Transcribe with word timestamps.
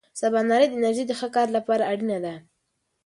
سباناري 0.19 0.65
د 0.69 0.73
انرژۍ 0.77 1.03
د 1.07 1.13
ښه 1.19 1.27
کار 1.35 1.47
لپاره 1.57 1.83
اړینه 1.91 2.17
ده. 2.25 2.35